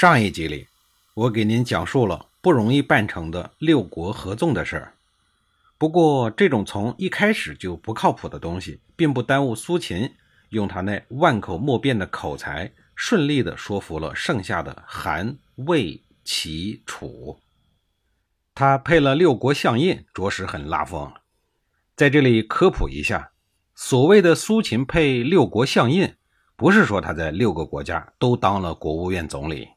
[0.00, 0.68] 上一集里，
[1.12, 4.94] 我给您讲述了不容易办成的六国合纵的事儿。
[5.76, 10.08] 不过，这种从一开始就不靠谱的东西，并不耽误苏秦
[10.50, 17.40] 用他那万口莫辩的口才，顺利地说服了剩下的韩、魏、齐、楚。
[18.54, 21.12] 他配了六国相印，着实很拉风。
[21.96, 23.32] 在这里科普一下，
[23.74, 26.14] 所谓的苏秦配六国相印，
[26.54, 29.70] 不是说他在六个国家都当了国务院总理。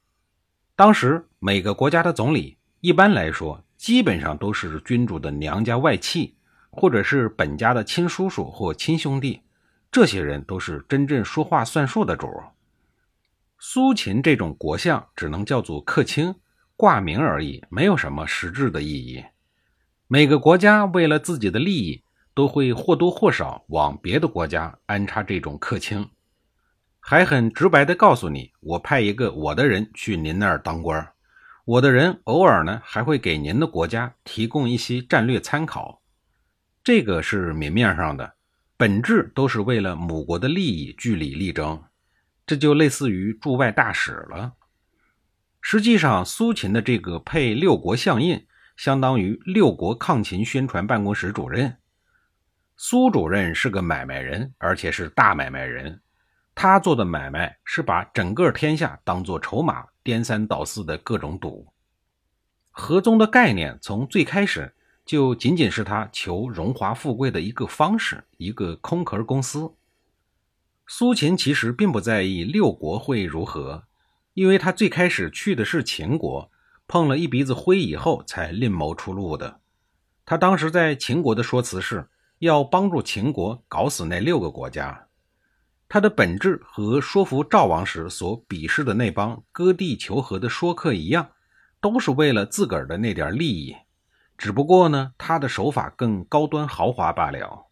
[0.81, 6.35] 当时每个国家的总理，一般来说基本上都是君主的娘家外戚，
[6.71, 9.41] 或者是本家的亲叔叔或亲兄弟，
[9.91, 12.27] 这些人都是真正说话算数的主。
[13.59, 16.33] 苏秦这种国相只能叫做客卿，
[16.75, 19.23] 挂名而已，没有什么实质的意义。
[20.07, 26.09] 每个国家为了自己的利益，都会或多或少往别的国家安插这种客卿。
[27.03, 31.05] 还很直白地告诉你，我派一个我的人去您那儿当官
[31.65, 36.01] 我的人偶尔呢还会给您的国家提供一些战略参考，
[36.83, 38.33] 这个是明面上的，
[38.77, 41.83] 本质都是为了母国的利益据理力争，
[42.45, 44.53] 这就类似于驻外大使了。
[45.59, 51.77] 实际上，苏秦的这个配六国相印，相当于六国抗秦宣传办公室主任。
[52.77, 56.01] 苏主任是个买卖人，而且是大买卖人。
[56.53, 61.67] 他做的买卖是把整个天下当作筹码，颠三倒四的各种赌。
[62.69, 64.73] 合纵的概念从最开始
[65.05, 69.73] 就仅仅是他求荣华富贵的一个方式，一个空壳公司。
[70.87, 73.83] 苏秦其实并不在意六国会如何，
[74.33, 76.51] 因为他最开始去的是秦国，
[76.87, 79.61] 碰了一鼻子灰以后才另谋出路的。
[80.25, 82.07] 他当时在秦国的说辞是
[82.39, 85.07] 要帮助秦国搞死那六个国家。
[85.93, 91.31] 他的本质和说服赵王时所鄙视的那帮割地求和的说客一样，
[91.81, 93.75] 都是为了自个儿的那点利益。
[94.37, 97.67] 只不过呢，他的手法更高端豪华罢了。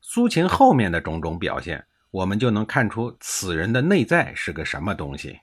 [0.00, 5.40] 苏秦后面的种种表现，我们就能看出此人的内在是个什么东西。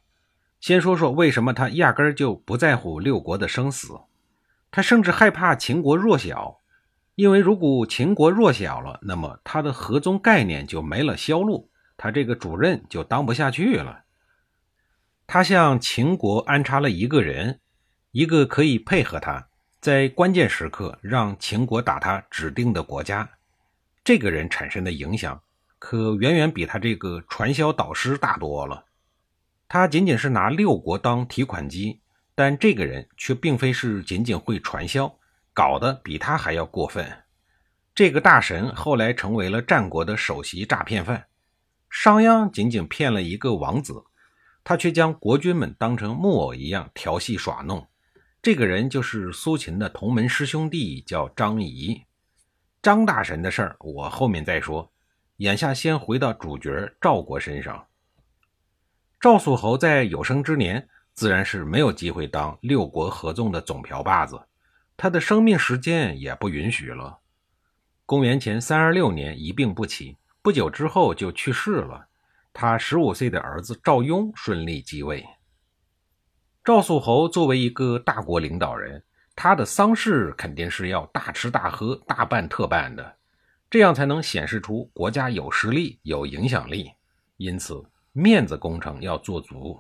[0.59, 3.99] 先说说为什么他压根儿就不在乎六国的生死，
[4.71, 6.57] 他甚至害怕秦国弱小。
[7.17, 14.03] 因为如果秦国弱小了，那么他的合纵概念就没了销路，他这个主任就当不下去了。
[15.25, 17.59] 他向秦国安插了一个人，
[18.11, 19.47] 一个可以配合他
[19.81, 23.27] 在关键时刻让秦国打他指定的国家。
[24.03, 25.41] 这个人产生的影响
[25.79, 28.85] 可远远比他这个传销导师大多了。
[29.67, 31.99] 他仅仅是拿六国当提款机，
[32.35, 35.17] 但这个人却并非是仅仅会传销。
[35.57, 37.03] 搞得比他还要过分。
[37.95, 41.25] 这个大神后来成为了战国的首席诈骗犯。
[41.89, 44.03] 商鞅仅仅骗了一个王子，
[44.63, 47.87] 他却将国君们当成木偶一样调戏耍弄。
[48.39, 52.03] 这个人就是苏秦的同门师兄弟，叫张仪。
[52.83, 54.87] 张大神的事儿我后面再说，
[55.37, 57.83] 眼下先回到主角赵国身上。
[59.19, 64.39] 赵肃侯在有生之年自然是没有机会当六国合纵的总瓢把子。
[64.97, 67.19] 他的生命时间也不允许了。
[68.07, 72.07] 公元前三二六年一病不起，不久之后就去世了。
[72.51, 75.23] 他十五岁的儿子赵雍顺利继位。
[76.63, 79.03] 赵肃侯作为一个大国领导人，
[79.35, 83.15] 他的丧事肯定是要大吃大喝、大办特办的，
[83.69, 86.91] 这样才能显示出国家有实力、有影响力。
[87.37, 89.79] 因此，面子工程要做足。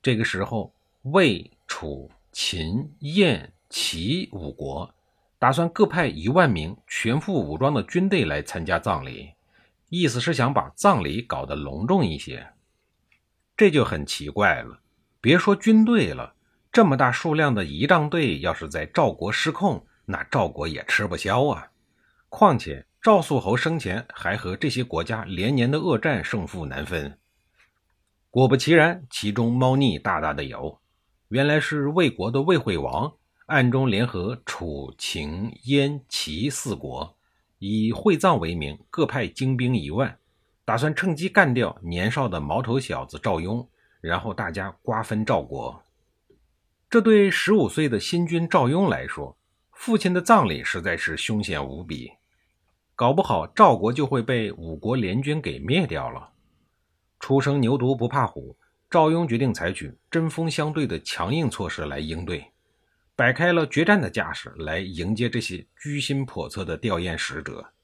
[0.00, 0.72] 这个时候，
[1.02, 3.52] 魏、楚、秦、燕。
[3.70, 4.92] 齐五国
[5.38, 9.30] 打算各派一万名全副武装的军队来参加葬礼，
[9.88, 12.46] 意思是想把葬礼搞得隆重一些。
[13.56, 14.80] 这就很奇怪了，
[15.20, 16.34] 别说军队了，
[16.72, 21.68] 这么大数量的仪仗队要是在赵国失控，那赵国也吃不消啊。
[22.28, 27.18] 况且赵肃侯生前还和这些国家连年的恶战，胜负难分。
[28.30, 30.80] 果不其然，其中猫腻大大的有，
[31.28, 33.12] 原来是魏国的魏惠王。
[33.50, 37.16] 暗中联合楚、秦、燕、齐四国，
[37.58, 40.16] 以会葬为名，各派精兵一万，
[40.64, 43.68] 打算趁机干掉年少的毛头小子赵雍，
[44.00, 45.82] 然后大家瓜分赵国。
[46.88, 49.36] 这对十五岁的新君赵雍来说，
[49.72, 52.12] 父亲的葬礼实在是凶险无比，
[52.94, 56.30] 搞不好赵国就会被五国联军给灭掉了。
[57.18, 58.56] 初生牛犊不怕虎，
[58.88, 62.52] 赵雍决定采取针锋相对的强硬措施来应对，
[63.20, 67.74] 摆开了决战的架势来迎接这些居心叵测的吊唁使者。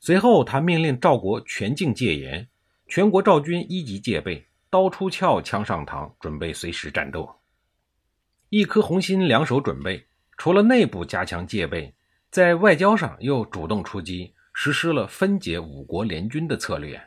[0.00, 2.46] 随后，他命令赵国全境戒严，
[2.86, 7.26] 全国赵军一级戒备，刀出鞘，枪上膛，准备随时战斗。
[8.50, 10.06] 一颗红心，两手准备。
[10.36, 11.94] 除了内部加强戒备，
[12.30, 17.02] 在外交上又主动出击，实施了分解五国联军的策略。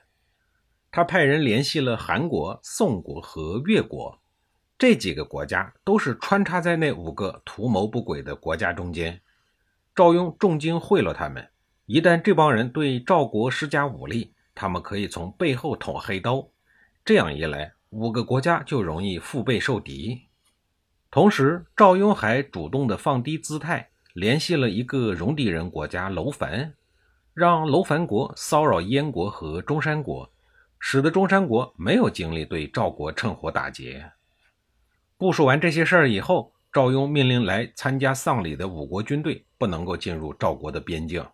[0.90, 4.20] 他派人联系了韩国、宋国和越国
[4.84, 9.22] 这几个国家，都是穿插在那五个图谋不轨的国家中间。
[9.96, 11.48] 赵雍重金贿赂他们，
[11.86, 16.50] 一旦这帮人对赵国施加武力，他们可以从背后捅黑刀。
[17.06, 20.24] 这样一来，五个国家就容易腹背受敌。
[21.10, 26.74] 同时，赵雍还主动的放低姿态，联系了一个戎狄人国家楼烦，
[27.34, 30.30] 让楼烦国骚扰燕国和中山国，
[30.78, 34.12] 使得中山国没有精力对赵国趁火打劫。
[35.18, 41.26] 部署完这些事儿以后，赵雍命令来参加丧礼的五国军队不能够进入赵国的边境，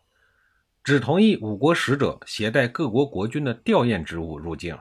[0.83, 4.77] 只同意五国使者携带各国国君的吊唁之物入境。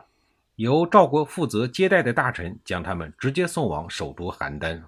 [0.57, 4.83] 由赵国负责接待的大臣将他们直接送往首都邯郸。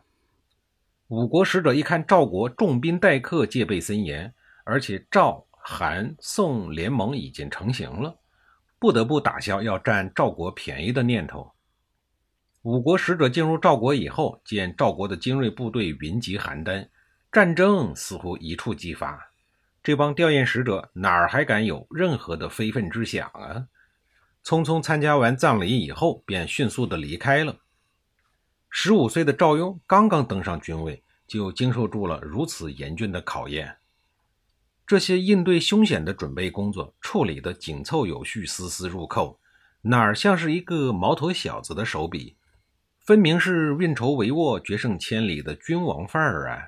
[1.06, 4.34] 五国使者一看赵国重兵待客，戒备森严，
[4.64, 8.16] 而且赵、韩、宋联盟已经成型了，
[8.80, 11.52] 不得不打消要占赵国便宜的念头。
[12.62, 16.88] 五国使者进入赵国以后，见赵国的精锐部队云集邯郸，
[17.32, 19.30] 战争似乎一触即发。
[19.82, 23.66] 这帮吊唁使者哪儿还敢有任何的非分之想啊？
[24.44, 27.56] 匆匆参加完葬礼以后，便迅速的离开了。
[28.68, 33.78] 十五岁的赵雍刚刚登上君位，就经受住了如此严峻的考验。
[34.86, 39.40] 这些应对凶险的准备工作处理得紧凑有序、丝丝入扣，
[39.80, 42.36] 哪儿像是一个毛头小子的手笔？
[43.10, 46.62] 分明是运筹帷幄、决胜千里的君王范儿啊！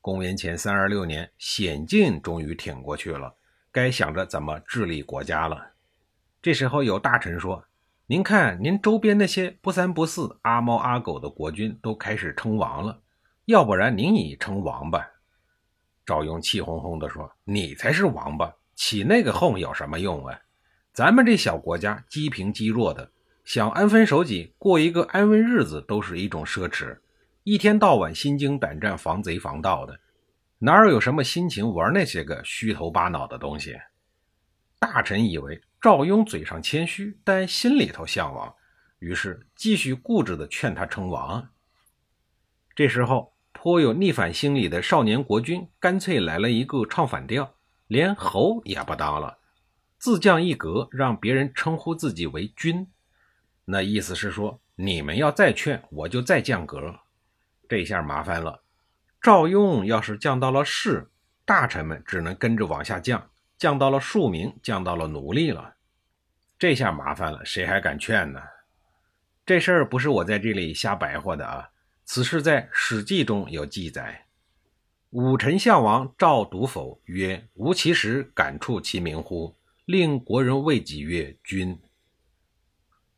[0.00, 3.32] 公元前三二六年，险境终于挺过去了，
[3.70, 5.74] 该想着怎么治理国家了。
[6.42, 7.62] 这时候有大臣说
[8.08, 13.00] ：“您看，您周边那些不三不四、阿猫阿狗的国君都开始称王了，
[13.44, 15.08] 要不然您也称王吧？”
[16.04, 20.36] 赵雍气哄哄地说：“你才是王八，起那个哄有什么用啊？
[20.92, 23.08] 咱们这小国家积贫积弱的，
[23.48, 26.98] 想安分守己、过一个安稳日子都是一种奢侈，
[27.44, 29.98] 一天到晚心惊胆战、防贼防盗的，
[30.58, 33.74] 哪有什么心情玩那些个虚头巴脑的东西？”
[34.78, 35.58] 大臣以为。
[35.80, 38.52] 赵雍嘴上谦虚，但心里头向往，
[38.98, 41.48] 于是继续固执地劝他称王。
[42.74, 47.54] 这时候，颇有逆反心理的少年国君干脆来了一个唱反调，
[47.86, 49.38] 连侯也不当了，
[49.98, 52.86] 自降一格，让别人称呼自己为君。
[53.70, 57.00] 那意思是说，你们要再劝，我就再降格。
[57.68, 58.62] 这下麻烦了，
[59.20, 61.10] 赵雍要是降到了士，
[61.44, 63.28] 大臣们只能跟着往下降。
[63.58, 65.74] 降到了庶民，降到了奴隶了，
[66.58, 68.40] 这下麻烦了，谁还敢劝呢？
[69.44, 71.68] 这事儿不是我在这里瞎白话的啊，
[72.06, 74.24] 此事在《史记》中有记载。
[75.10, 79.54] 武臣相王赵独否曰：“吾其实感触其名乎？
[79.84, 81.78] 令国人谓己曰君。”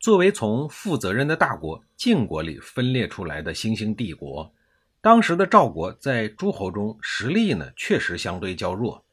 [0.01, 4.51] 作为从负责任的大国晋国里分裂出来的新兴帝国，
[4.99, 9.05] 当时的赵国在诸侯中实力呢，确实相对较弱。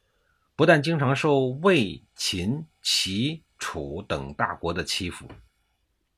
[0.55, 5.27] 不但经常受魏、秦、齐、楚等大国的欺负，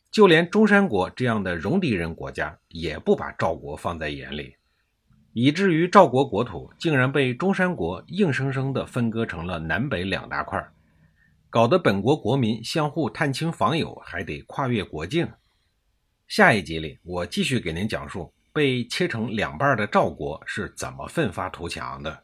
[0.10, 4.56] 就连中山国这样的戎狄人国家也不把赵国放在眼里，
[5.34, 10.66] 以至于赵国国土竟然被中山国硬生生地分割成了南北两大块，
[11.51, 15.29] 搞得本国国民相互探亲访友还得跨越国境。
[16.25, 22.24] 下一集里，我继续给您讲述被切成两半的赵国是怎么奋发图强的。